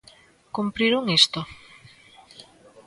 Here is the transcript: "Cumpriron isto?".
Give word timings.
"Cumpriron 0.55 1.05
isto?". 1.19 1.39